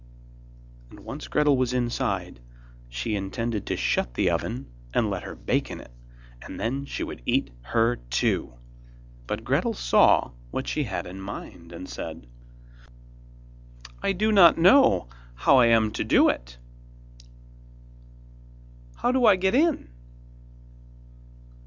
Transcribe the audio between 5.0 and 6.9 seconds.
let her bake in it, and then